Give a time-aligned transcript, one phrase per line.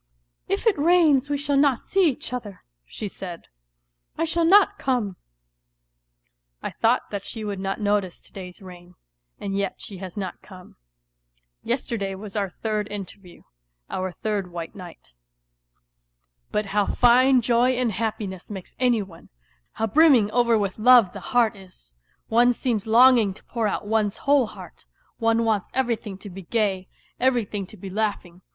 [0.47, 3.45] "If it rains we shall not see each other," she said,"
[4.17, 5.15] I shall not come."
[6.63, 8.95] I thought that she would not notice to day's rain,
[9.39, 10.69] and yet she has not come.
[10.69, 10.75] ^.
[11.63, 13.43] Yesterday was our third interview,
[13.91, 15.11] our third white night....^
[16.51, 19.29] But how fine joy and happiness makes any one!
[19.73, 21.93] How brim ming over with love the heart is!
[22.27, 24.85] One seems longing to pour out one's whole heart;
[25.19, 26.87] one wants everything to be gay,
[27.19, 28.41] every thing to be laughing.